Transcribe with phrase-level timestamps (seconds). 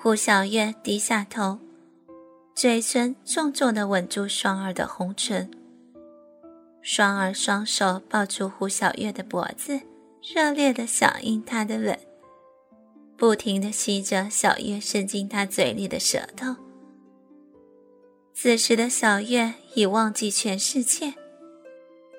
[0.00, 1.58] 胡小月低下头，
[2.54, 5.50] 嘴唇重重的吻住双儿的红唇。
[6.80, 9.80] 双儿双手抱住胡小月的脖子，
[10.22, 11.98] 热烈的响应他的吻，
[13.16, 16.54] 不停的吸着小月伸进他嘴里的舌头。
[18.32, 21.14] 此时的小月已忘记全世界，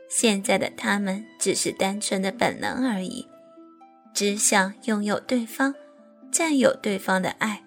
[0.09, 3.25] 现在的他们只是单纯的本能而已，
[4.13, 5.73] 只想拥有对方，
[6.29, 7.63] 占有对方的爱。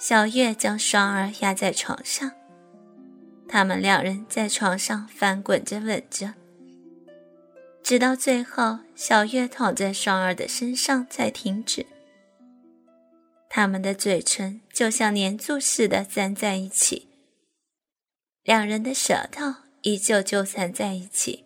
[0.00, 2.32] 小月将双儿压在床上。
[3.46, 6.32] 他们两人在床上翻滚着吻着，
[7.82, 11.84] 直到最后，小月躺在双儿的身上才停止。
[13.50, 17.10] 他们的嘴唇就像粘住似的粘在一起，
[18.42, 21.44] 两人的舌头依旧纠缠在一起。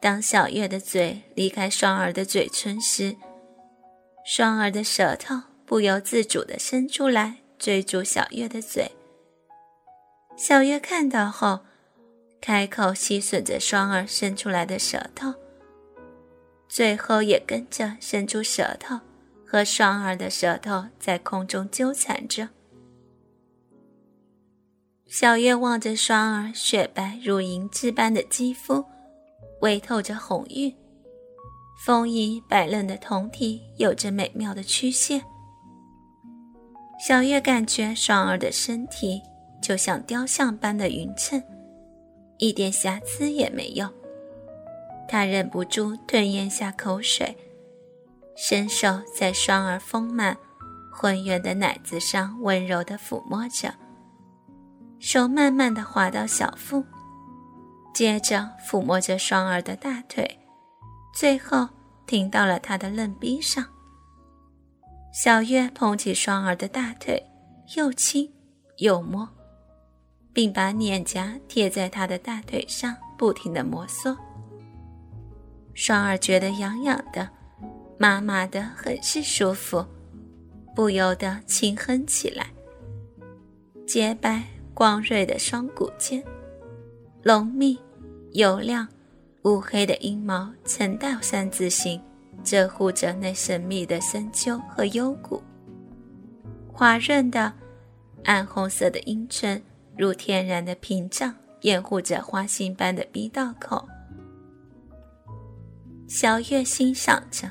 [0.00, 3.14] 当小月的嘴离开双儿的嘴唇时，
[4.24, 5.34] 双儿的舌头
[5.72, 8.92] 不由自主地伸出来追逐小月的嘴。
[10.36, 11.60] 小月看到后，
[12.42, 15.32] 开口吸吮着双儿伸出来的舌头，
[16.68, 19.00] 最后也跟着伸出舌头，
[19.46, 22.50] 和双儿的舌头在空中纠缠着。
[25.06, 28.84] 小月望着双儿雪白如银质般的肌肤，
[29.62, 30.76] 微透着红晕，
[31.82, 35.24] 丰腴白嫩的酮体有着美妙的曲线。
[37.04, 39.20] 小月感觉双儿的身体。
[39.60, 41.40] 就像雕像般的匀称，
[42.38, 43.88] 一点瑕疵也没有。
[45.08, 47.36] 她忍不住吞咽下口水，
[48.36, 50.36] 伸手在双儿丰满、
[50.92, 53.72] 浑圆的奶子上温柔地抚摸着，
[54.98, 56.84] 手慢慢地滑到小腹，
[57.94, 60.40] 接着抚摸着双儿的大腿，
[61.14, 61.68] 最后
[62.04, 63.64] 停到了他的嫩逼上。
[65.12, 67.22] 小月捧起双儿的大腿，
[67.76, 68.32] 又亲
[68.78, 69.28] 又摸。
[70.32, 74.16] 并把脸颊贴在他的大腿上，不停的摩挲。
[75.74, 77.28] 双儿觉得痒痒的，
[77.98, 79.84] 麻麻的，很是舒服，
[80.74, 82.46] 不由得轻哼起来。
[83.86, 84.42] 洁白
[84.72, 86.24] 光锐的双骨间，
[87.22, 87.78] 浓密、
[88.32, 88.88] 油亮、
[89.42, 92.00] 乌黑的阴毛呈倒三字形，
[92.42, 95.42] 遮护着那神秘的深丘和幽谷。
[96.72, 97.52] 滑润的、
[98.24, 99.62] 暗红色的阴唇。
[99.94, 103.86] 如天然的屏障，掩护着花心般的鼻道口。
[106.08, 107.50] 小月欣赏着，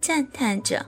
[0.00, 0.86] 赞叹着。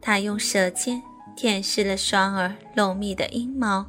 [0.00, 1.00] 他用舌尖
[1.36, 3.86] 舔舐了双儿浓密的阴毛，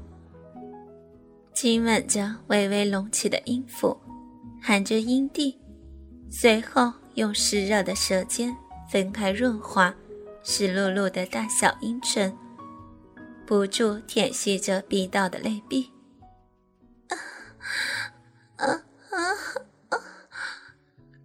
[1.55, 3.97] 亲吻着微微隆起的阴府，
[4.61, 5.59] 含着阴蒂，
[6.29, 8.56] 随后用湿热的舌尖
[8.90, 9.94] 分开润滑、
[10.44, 12.38] 湿漉漉的大小阴唇。
[13.46, 15.91] 不住舔吸着逼道的泪壁，
[18.56, 18.66] 啊
[19.12, 19.28] 啊
[19.90, 20.00] 啊！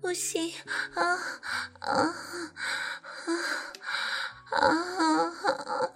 [0.00, 0.52] 不行，
[0.94, 1.16] 啊
[1.78, 2.14] 啊
[3.30, 3.44] 啊
[4.50, 5.90] 啊！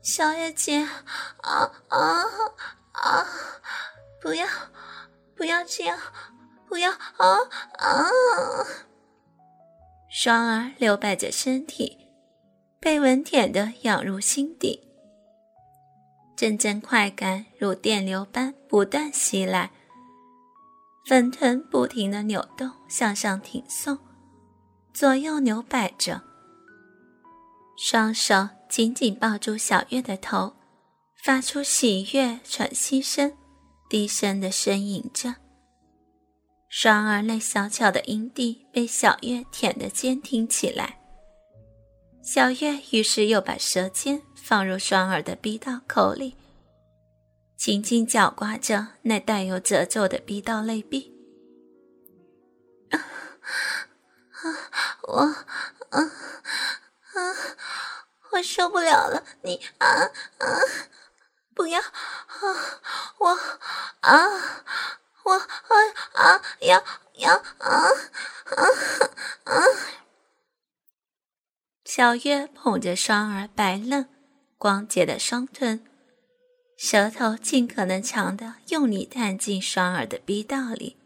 [0.00, 0.86] 小月姐，
[1.42, 2.24] 啊啊
[2.92, 3.26] 啊！
[4.22, 4.46] 不要，
[5.36, 5.98] 不要这样，
[6.68, 6.98] 不要啊
[7.78, 8.06] 啊！
[10.16, 11.98] 双儿留摆着身体，
[12.78, 14.80] 被吻舔得痒入心底。
[16.36, 19.72] 阵阵快感如电流般不断袭来，
[21.04, 23.98] 粉臀不停地扭动，向上挺送，
[24.92, 26.22] 左右扭摆着，
[27.76, 30.54] 双手紧紧抱住小月的头，
[31.24, 33.36] 发出喜悦喘息声，
[33.90, 35.34] 低声地呻吟着。
[36.76, 40.98] 双儿那小巧的阴蒂被小月舔得坚挺起来，
[42.20, 44.20] 小月于是又把舌尖。
[44.34, 46.36] 放入双儿的逼道口里，
[47.56, 51.14] 轻轻搅刮着那带有褶皱的逼道内壁。
[52.90, 52.98] 啊
[54.32, 55.20] 啊，我
[55.90, 57.18] 啊啊，
[58.32, 59.24] 我受不了了！
[59.42, 59.86] 你啊
[60.38, 60.60] 啊，
[61.54, 61.86] 不要啊！
[63.18, 63.38] 我
[64.00, 64.63] 啊，
[65.24, 65.74] 我啊
[66.12, 66.82] 啊，呀
[67.14, 67.68] 呀啊
[68.44, 68.64] 啊
[69.44, 69.54] 啊！
[71.84, 74.08] 小月捧着双儿白嫩。
[74.56, 75.84] 光洁的双臀，
[76.78, 80.96] 舌头尽可能长的用力探进双儿的逼道里，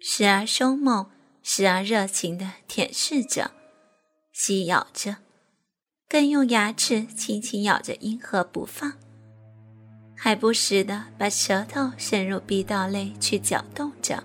[0.00, 1.08] 时而凶猛，
[1.44, 3.52] 时而热情的舔舐着、
[4.32, 5.18] 吸咬着，
[6.08, 8.94] 更用牙齿轻轻咬着阴核不放，
[10.16, 14.24] 还不时的把舌头伸入鼻道内去搅动着。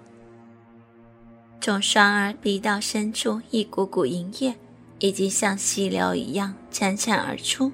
[1.59, 4.55] 从双儿鼻道深处一股股银液
[4.97, 7.71] 已经像溪流一样潺潺而出。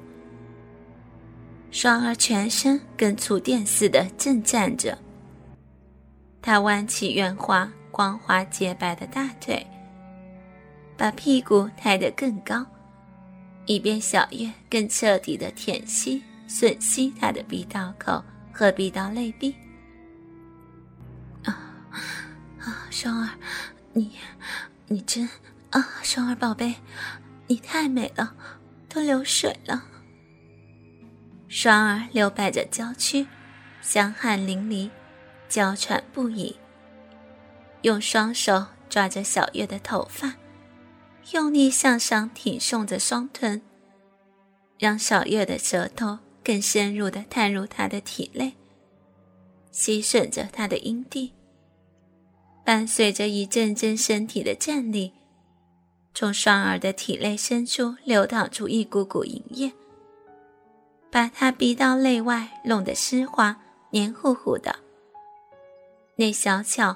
[1.72, 4.98] 双儿全身跟触电似的震颤着，
[6.42, 9.66] 他弯起圆滑、光滑、洁白的大腿，
[10.98, 12.66] 把屁股抬得更高，
[13.66, 18.24] 以便小月更彻底的舔吸、吮吸他的鼻道口
[18.54, 19.56] 和鼻道内壁。
[21.44, 21.52] 啊
[22.60, 23.30] 啊，双儿，
[23.94, 24.12] 你，
[24.88, 25.30] 你真
[25.72, 26.76] 啊，双儿宝贝，
[27.48, 28.36] 你太美了，
[28.88, 29.84] 都流水了。
[31.50, 33.28] 双儿流摆着娇躯，
[33.82, 34.90] 香汗淋漓，
[35.48, 36.58] 娇喘不已。
[37.84, 40.36] 用双手抓着小月的头发，
[41.32, 43.62] 用力向上挺送着双臀，
[44.78, 48.54] 让小月的舌头更深入的探入他的体内，
[49.70, 51.34] 吸吮着他的阴蒂。
[52.64, 55.12] 伴随着一阵阵身体的颤栗，
[56.14, 59.74] 从双儿的体内深处流淌出一股股淫液。
[61.12, 63.60] 把他逼到内外，弄得湿滑、
[63.90, 64.74] 黏糊糊的。
[66.16, 66.96] 那小巧、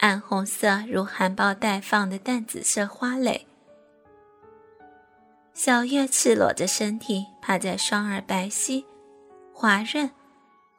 [0.00, 3.46] 暗红色如含苞待放的淡紫色花蕾。
[5.54, 8.84] 小月赤裸着身体趴在双儿白皙、
[9.60, 10.10] 滑润、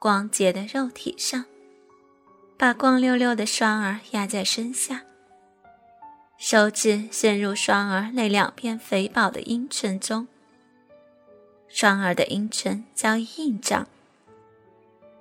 [0.00, 1.44] 光洁的肉体上，
[2.58, 5.04] 把光溜溜的双儿压在身下，
[6.36, 10.26] 手指伸入双儿那两片肥饱的阴唇中。
[11.68, 13.86] 双儿的阴唇早已硬胀，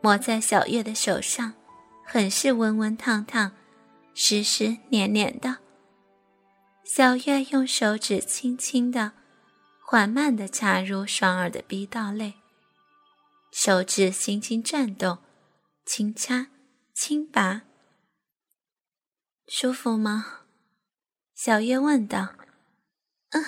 [0.02, 1.54] 抹在小月的手上，
[2.04, 3.52] 很是温温烫烫，
[4.16, 5.60] 湿湿黏黏的。
[6.84, 9.12] 小月用手指轻轻的、
[9.86, 12.34] 缓慢的插入双儿的逼道内，
[13.52, 15.20] 手指轻轻转动，
[15.86, 16.48] 轻插、
[16.94, 17.64] 轻拔，
[19.48, 20.42] 舒服吗？
[21.36, 22.36] 小月问道。
[23.32, 23.44] 嗯，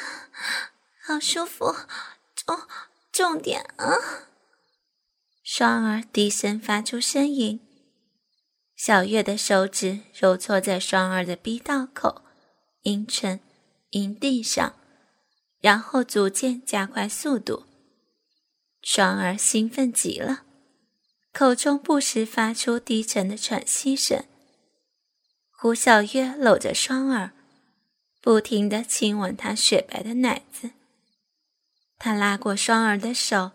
[1.05, 1.65] 好舒服，
[2.47, 2.67] 哦。
[3.13, 3.93] 重点啊！
[5.43, 7.59] 双儿低声发出声音。
[8.75, 12.23] 小月的手指揉搓在双儿的逼道口、
[12.81, 13.39] 阴唇、
[13.91, 14.73] 阴蒂上，
[15.59, 17.67] 然后逐渐加快速度。
[18.83, 20.43] 双儿兴奋极了，
[21.31, 24.25] 口中不时发出低沉的喘息声。
[25.49, 27.31] 胡小月搂着双儿，
[28.21, 30.71] 不停地亲吻她雪白的奶子。
[31.97, 33.51] 他拉过双儿的手，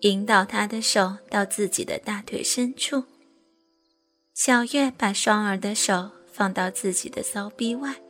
[0.00, 3.04] 引导她的手到自己的大腿深处。
[4.34, 8.00] 小月把双儿的手放到自己的骚逼外，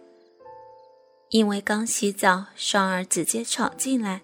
[1.28, 4.22] 因为刚洗澡，双儿直接闯进来，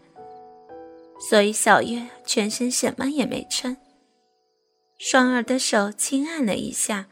[1.18, 3.76] 所以小月全身什么也没穿。
[4.98, 7.06] 双儿的手轻按了一下，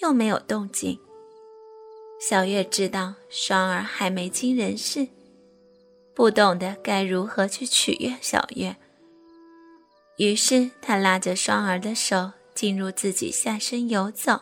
[0.00, 0.98] 又没有动静。
[2.18, 5.08] 小月知道双儿还没经人事。
[6.14, 8.76] 不懂得该如何去取悦小月，
[10.16, 14.40] 于是他拉着双儿的手进入自己下身游走，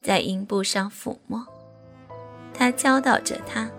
[0.00, 1.46] 在阴部上抚摸。
[2.54, 3.70] 他教导着他，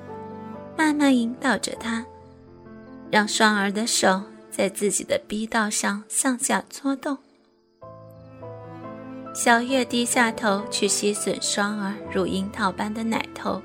[0.78, 2.06] 慢慢引导着他，
[3.12, 7.18] 让双儿的手在自己的逼道上上下搓动。
[9.34, 13.62] 小月低下头去吸吮双儿如樱桃般的奶头，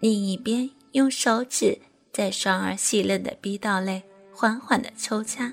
[0.00, 0.70] 另一边。
[0.92, 1.78] 用手指
[2.12, 4.02] 在双儿细嫩的逼道内
[4.34, 5.52] 缓缓地抽插，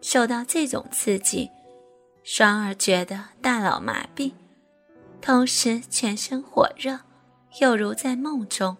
[0.00, 1.50] 受到这种刺激，
[2.22, 4.30] 双儿觉得大脑麻痹，
[5.20, 7.00] 同时全身火热，
[7.60, 8.76] 犹如在梦中。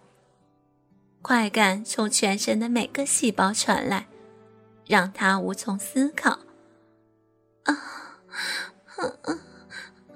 [1.22, 4.06] 快感从全身的每个细胞传来，
[4.86, 6.38] 让他无从思考。
[7.64, 7.74] 啊，
[8.96, 9.04] 啊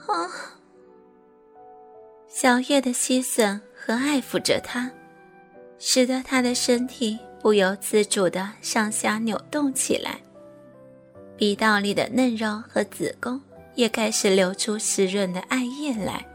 [0.07, 0.31] 啊！
[2.29, 3.61] 小月的吸吮。
[3.87, 4.91] 和爱抚着他，
[5.79, 10.19] 使得他的身体不由自主的上下扭动起来，
[11.37, 13.39] 鼻道里的嫩肉和子宫
[13.75, 16.27] 也开始流出湿润的爱液来。